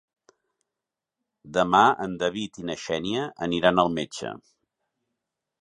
[1.57, 4.37] Demà en David i na Xènia aniran al metge.